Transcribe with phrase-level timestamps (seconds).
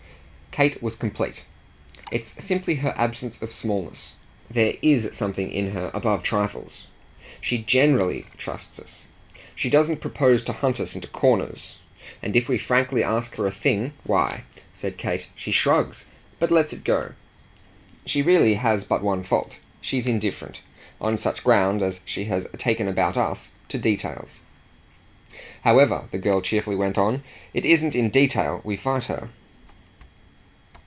[0.51, 1.45] Kate was complete.
[2.11, 4.15] "It's simply her absence of smallness.
[4.49, 6.87] There IS something in her above trifles.
[7.39, 9.07] She GENERALLY trusts us;
[9.55, 11.77] she doesn't propose to hunt us into corners:
[12.21, 14.43] and if we frankly ask for a thing why,"
[14.73, 16.05] said Kate, "she shrugs,
[16.37, 17.13] but she lets it go.
[18.05, 18.59] She has really
[18.89, 20.59] but one fault she's indifferent,
[20.99, 24.41] on such ground as she has taken about us, to details.
[25.63, 27.23] However," the girl cheerfully went on,
[27.53, 29.29] "it isn't in detail we fight her."